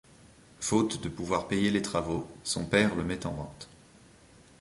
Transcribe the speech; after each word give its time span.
Faute 0.59 0.99
de 1.03 1.09
pouvoir 1.09 1.47
payer 1.47 1.69
les 1.69 1.83
travaux, 1.83 2.27
son 2.43 2.65
père 2.65 2.95
le 2.95 3.03
met 3.03 3.23
en 3.27 3.33
vente. 3.33 3.69